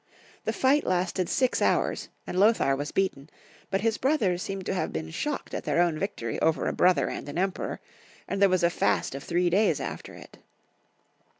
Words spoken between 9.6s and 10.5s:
after it.